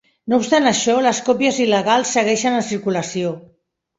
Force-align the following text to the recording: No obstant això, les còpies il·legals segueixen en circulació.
No 0.31 0.37
obstant 0.43 0.69
això, 0.69 0.95
les 1.07 1.19
còpies 1.27 1.59
il·legals 1.67 2.15
segueixen 2.19 2.57
en 2.61 2.65
circulació. 2.71 3.35